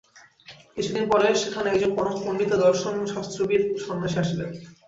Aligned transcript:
কিছুদিন 0.75 1.03
পরে 1.11 1.27
সেখানে 1.41 1.67
একজন 1.69 1.91
পরম 1.97 2.15
পণ্ডিত 2.23 2.51
ও 2.53 2.61
দর্শনশাস্ত্রবিৎ 2.65 3.63
সন্ন্যাসী 3.85 4.17
আসিলেন। 4.23 4.49